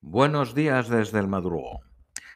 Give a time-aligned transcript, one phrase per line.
[0.00, 1.80] Buenos días desde el madrugo,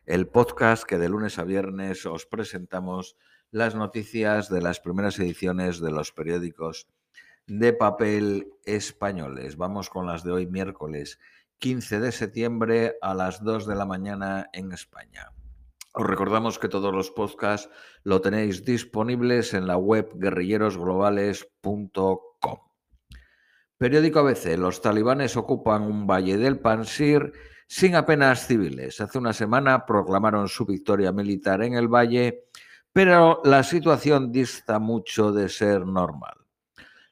[0.05, 3.17] el podcast que de lunes a viernes os presentamos
[3.53, 6.89] las noticias de las primeras ediciones de los periódicos
[7.47, 9.57] de papel españoles.
[9.57, 11.21] Vamos con las de hoy miércoles
[11.59, 15.31] 15 de septiembre a las 2 de la mañana en España.
[15.95, 17.71] Os recordamos que todos los podcasts
[18.03, 22.59] lo tenéis disponibles en la web guerrillerosglobales.com.
[23.79, 24.59] Periódico ABC.
[24.59, 27.33] Los talibanes ocupan un valle del Pansir
[27.73, 29.01] sin apenas civiles.
[29.01, 32.45] Hace una semana proclamaron su victoria militar en el valle,
[32.93, 36.35] pero la situación dista mucho de ser normal.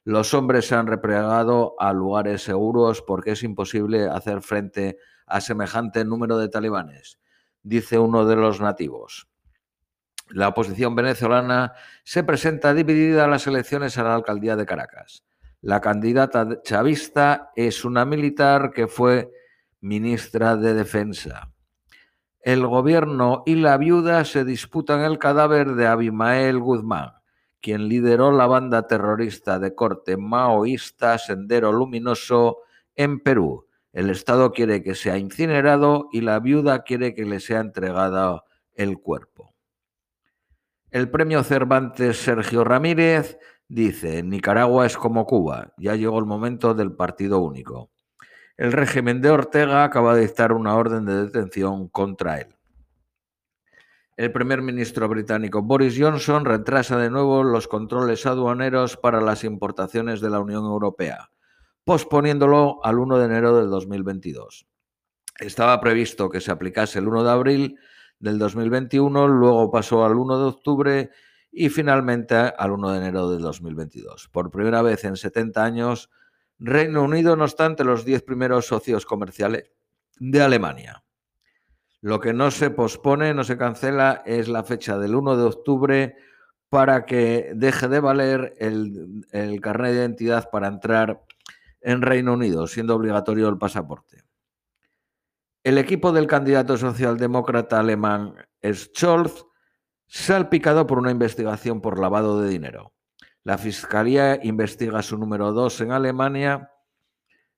[0.03, 6.05] Los hombres se han replegado a lugares seguros porque es imposible hacer frente a semejante
[6.05, 7.17] número de talibanes,
[7.63, 9.27] dice uno de los nativos.
[10.29, 11.73] La oposición venezolana
[12.03, 15.23] se presenta dividida a las elecciones a la alcaldía de Caracas.
[15.61, 19.40] La candidata chavista es una militar que fue
[19.81, 21.51] ministra de Defensa.
[22.39, 27.11] El gobierno y la viuda se disputan el cadáver de Abimael Guzmán,
[27.59, 32.59] quien lideró la banda terrorista de corte maoísta Sendero Luminoso
[32.95, 33.67] en Perú.
[33.93, 38.99] El Estado quiere que sea incinerado y la viuda quiere que le sea entregado el
[38.99, 39.53] cuerpo.
[40.89, 43.37] El premio Cervantes Sergio Ramírez
[43.67, 47.91] dice, Nicaragua es como Cuba, ya llegó el momento del partido único.
[48.57, 52.55] El régimen de Ortega acaba de dictar una orden de detención contra él.
[54.17, 60.21] El primer ministro británico Boris Johnson retrasa de nuevo los controles aduaneros para las importaciones
[60.21, 61.31] de la Unión Europea,
[61.85, 64.67] posponiéndolo al 1 de enero del 2022.
[65.39, 67.79] Estaba previsto que se aplicase el 1 de abril
[68.19, 71.09] del 2021, luego pasó al 1 de octubre
[71.51, 74.29] y finalmente al 1 de enero del 2022.
[74.29, 76.11] Por primera vez en 70 años,
[76.63, 79.71] Reino Unido, no obstante, los diez primeros socios comerciales
[80.19, 81.03] de Alemania.
[82.01, 86.15] Lo que no se pospone, no se cancela, es la fecha del 1 de octubre
[86.69, 91.23] para que deje de valer el, el carnet de identidad para entrar
[91.81, 94.23] en Reino Unido, siendo obligatorio el pasaporte.
[95.63, 99.45] El equipo del candidato socialdemócrata alemán Scholz
[100.05, 102.93] salpicado por una investigación por lavado de dinero.
[103.43, 106.71] La Fiscalía investiga su número 2 en Alemania.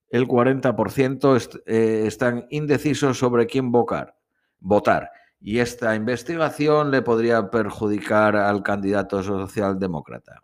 [0.09, 4.15] El 40% eh, están indecisos sobre quién votar,
[4.59, 5.11] votar.
[5.41, 10.43] Y esta investigación le podría perjudicar al candidato socialdemócrata.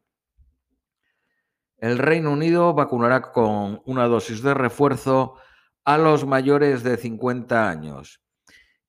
[1.77, 5.35] El Reino Unido vacunará con una dosis de refuerzo
[5.85, 8.21] a los mayores de 50 años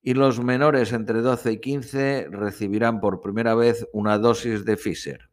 [0.02, 5.29] y los menores entre 12 y 15 recibirán por primera vez una dosis de Pfizer.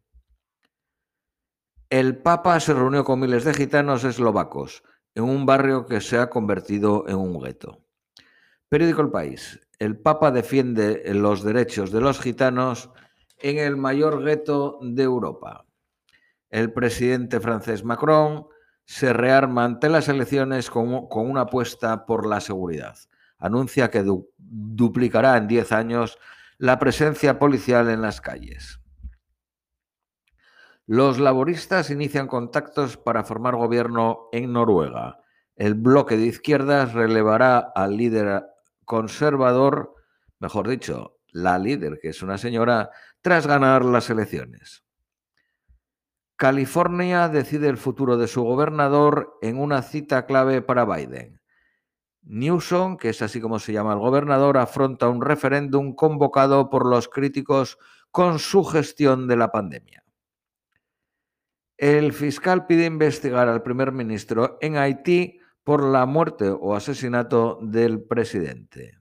[1.90, 4.84] El Papa se reunió con miles de gitanos eslovacos
[5.16, 7.81] en un barrio que se ha convertido en un gueto.
[8.68, 9.62] Periódico El País.
[9.80, 12.90] El Papa defiende los derechos de los gitanos
[13.38, 15.66] en el mayor gueto de Europa.
[16.50, 18.48] El presidente francés Macron
[18.84, 22.98] se rearma ante las elecciones con, una apuesta por la seguridad.
[23.38, 24.04] Anuncia que
[24.38, 26.18] duplicará en 10 años
[26.58, 28.81] la presencia policial en las calles.
[30.90, 35.20] Los laboristas inician contactos para formar gobierno en Noruega.
[35.58, 38.46] El bloque de izquierdas relevará al líder
[38.86, 39.96] conservador,
[40.40, 42.90] mejor dicho, la líder, que es una señora,
[43.20, 44.86] tras ganar las elecciones.
[46.38, 51.42] California decide el futuro de su gobernador en una cita clave para Biden.
[52.22, 57.09] Newsom, que es así como se llama el gobernador, afronta un referéndum convocado por los
[57.09, 57.78] críticos
[58.09, 60.06] con su gestión de la pandemia.
[61.77, 68.01] El fiscal pide investigar al primer ministro en Haití por la muerte o asesinato del
[68.01, 68.97] presidente.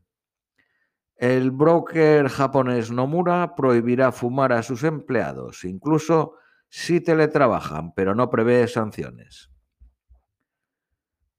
[1.15, 6.35] El broker japonés Nomura prohibirá fumar a sus empleados, incluso
[6.69, 9.51] si teletrabajan, pero no prevé sanciones.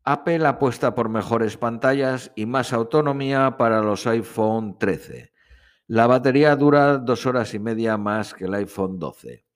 [0.03, 5.33] Apple apuesta por mejores pantallas y más autonomía para los iPhone 13.
[5.85, 9.46] La batería dura dos horas y media más que el iPhone 12.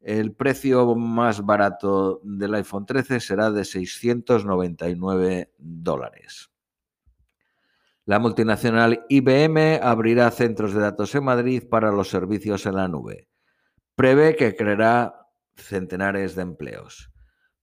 [0.00, 6.50] El precio más barato del iPhone 13 será de 699 dólares.
[8.04, 13.28] La multinacional IBM abrirá centros de datos en Madrid para los servicios en la nube.
[13.96, 17.10] Prevé que creará centenares de empleos.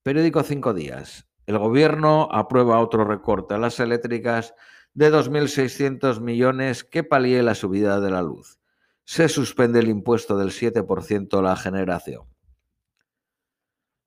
[0.03, 1.27] Periódico Cinco Días.
[1.47, 4.53] El gobierno aprueba otro recorte a las eléctricas
[4.93, 8.59] de 2.600 millones que palíe la subida de la luz
[9.05, 12.23] se suspende el impuesto del 7% a la generación.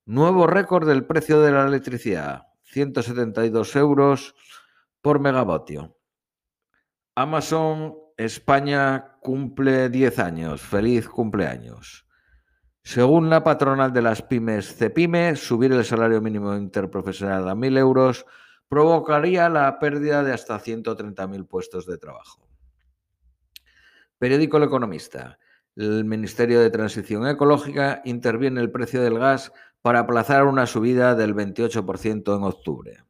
[0.05, 4.35] Nuevo récord del precio de la electricidad, 172 euros
[5.01, 5.97] por megavatio.
[7.15, 10.61] Amazon España cumple 10 años.
[10.61, 12.07] Feliz cumpleaños.
[12.83, 18.27] Según la patronal de las pymes CEPIME, subir el salario mínimo interprofesional a 1.000 euros
[18.69, 22.48] provocaría la pérdida de hasta 130.000 puestos de trabajo.
[24.19, 25.39] Periódico El Economista.
[25.77, 31.37] El Ministerio de Transición Ecológica interviene el precio del gas para aplazar una subida del
[31.37, 33.05] 28% en octubre.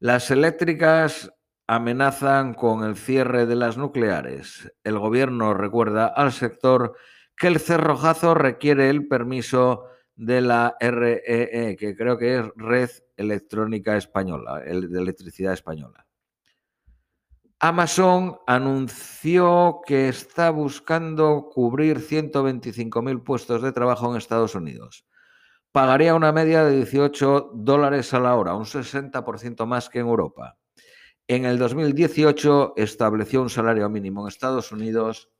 [0.00, 1.32] Las eléctricas
[1.68, 4.72] amenazan con el cierre de las nucleares.
[4.82, 6.96] El gobierno recuerda al sector
[7.36, 9.84] que el cerrojazo requiere el permiso
[10.16, 16.05] de la REE, e, que creo que es Red Electrónica Española, de Electricidad Española.
[17.60, 25.06] Amazon anunció que está buscando cubrir 125.000 puestos de trabajo en Estados Unidos.
[25.72, 30.58] Pagaría una media de 18 dólares a la hora, un 60% más que en Europa.
[31.26, 35.30] En el 2018 estableció un salario mínimo en Estados Unidos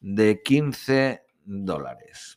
[0.00, 2.36] de 15 dólares.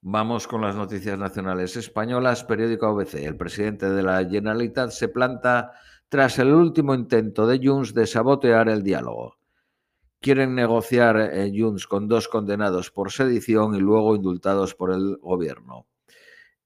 [0.00, 2.44] Vamos con las noticias nacionales españolas.
[2.44, 3.14] Periódico ABC.
[3.14, 5.72] El presidente de la Generalitat se planta
[6.14, 9.36] tras el último intento de Junts de sabotear el diálogo.
[10.20, 15.88] Quieren negociar eh, Junts con dos condenados por sedición y luego indultados por el gobierno.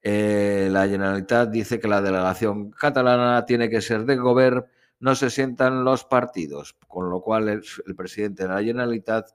[0.03, 4.67] Eh, la Generalitat dice que la delegación catalana tiene que ser de gobierno
[4.99, 7.63] no se sientan los partidos, con lo cual el,
[7.95, 9.31] presidente de la Generalitat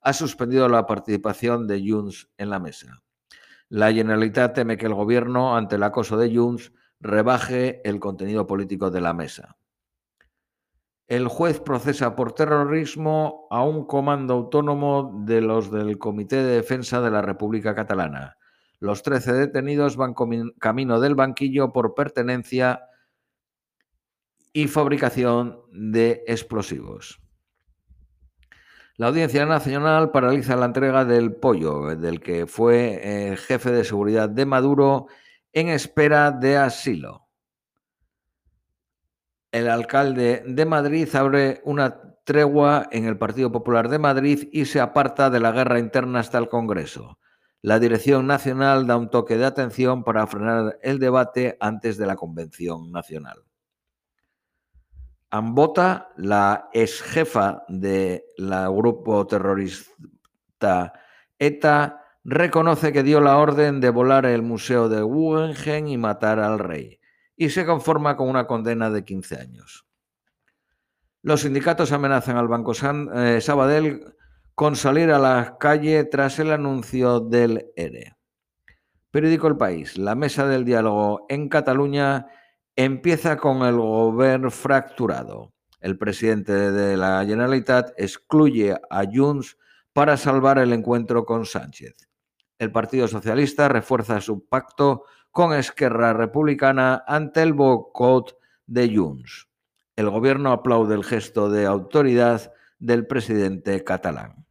[0.00, 3.00] ha suspendido la participación de Junts en la mesa.
[3.68, 8.90] La Generalitat teme que el gobierno, ante el acoso de Junts, rebaje el contenido político
[8.90, 9.56] de la mesa.
[11.08, 17.00] El juez procesa por terrorismo a un comando autónomo de los del Comité de Defensa
[17.00, 18.38] de la República Catalana.
[18.78, 20.14] Los 13 detenidos van
[20.58, 22.84] camino del banquillo por pertenencia
[24.52, 27.20] y fabricación de explosivos.
[28.96, 34.28] La Audiencia Nacional paraliza la entrega del pollo, del que fue el jefe de seguridad
[34.28, 35.06] de Maduro,
[35.52, 37.28] en espera de asilo.
[39.50, 44.80] El alcalde de Madrid abre una tregua en el Partido Popular de Madrid y se
[44.80, 47.18] aparta de la guerra interna hasta el Congreso.
[47.60, 52.16] La Dirección Nacional da un toque de atención para frenar el debate antes de la
[52.16, 53.44] Convención Nacional.
[55.30, 60.92] Ambota, la ex jefa del grupo terrorista
[61.38, 66.58] ETA, reconoce que dio la orden de volar el museo de Guggenheim y matar al
[66.58, 67.00] rey,
[67.36, 69.86] y se conforma con una condena de 15 años.
[71.22, 74.14] Los sindicatos amenazan al Banco eh, Sabadell
[74.54, 78.16] con salir a la calle tras el anuncio del ERE.
[79.10, 79.96] Periódico El País.
[79.98, 82.26] La mesa del diálogo en Cataluña
[82.76, 85.52] Empieza con el gobierno fracturado.
[85.80, 89.58] El presidente de la Generalitat excluye a Junts
[89.92, 92.08] para salvar el encuentro con Sánchez.
[92.62, 98.38] El Partido Socialista refuerza su pacto con Esquerra Republicana ante el boicot
[98.68, 99.48] de Junts.
[99.96, 104.46] El gobierno aplaude el gesto de autoridad del presidente catalán.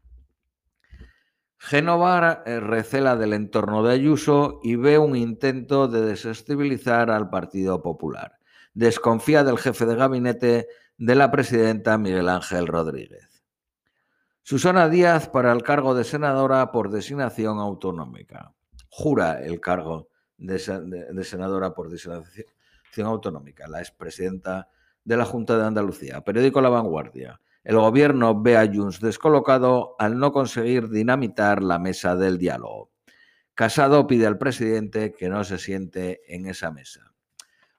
[1.57, 7.81] Génova eh, recela del entorno de Ayuso y ve un intento de desestabilizar al Partido
[7.81, 8.39] Popular.
[8.73, 10.67] Desconfía del jefe de gabinete
[10.97, 13.30] de la presidenta Miguel Ángel Rodríguez.
[14.43, 18.53] Susana Díaz para el cargo de senadora por designación autonómica.
[18.89, 20.57] Jura el cargo de,
[21.23, 22.47] senadora por designación
[23.05, 24.67] autonómica, la expresidenta
[25.03, 26.21] de la Junta de Andalucía.
[26.21, 27.39] Periódico La Vanguardia.
[27.63, 32.89] El gobierno ve a Junts descolocado al no conseguir dinamitar la mesa del diálogo.
[33.53, 37.10] Casado pide al presidente que no se siente en esa mesa.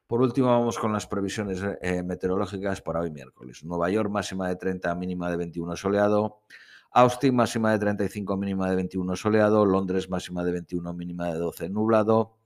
[0.06, 3.64] Por último, vamos con las previsiones eh, meteorológicas para hoy miércoles.
[3.64, 6.42] Nueva York máxima de 30, mínima de 21 soleado.
[6.90, 9.64] Austin máxima de 35, mínima de 21 soleado.
[9.64, 12.36] Londres máxima de 21, mínima de 12 nublado.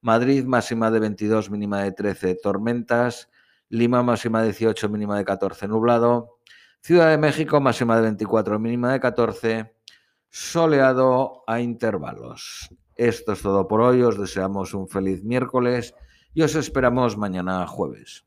[0.00, 3.28] Madrid máxima de 22, mínima de 13 tormentas.
[3.68, 6.38] Lima máxima de 18, mínima de 14 nublado.
[6.80, 9.72] Ciudad de México, máxima de 24, mínima de 14,
[10.28, 12.70] soleado a intervalos.
[12.96, 15.94] Esto es todo por hoy, os deseamos un feliz miércoles
[16.34, 18.24] y os esperamos mañana jueves.